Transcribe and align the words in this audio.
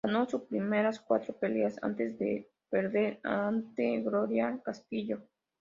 Ganó 0.03 0.27
sus 0.27 0.41
primeras 0.45 0.99
cuatro 0.99 1.35
peleas, 1.35 1.77
antes 1.83 2.17
de 2.17 2.49
perder 2.71 3.19
ante 3.21 4.01
Gloria 4.01 4.59
Castillo. 4.65 5.21